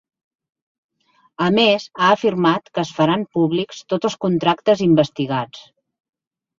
[1.49, 5.67] A més, ha afirmat que es faran públics tots els contractes investigats.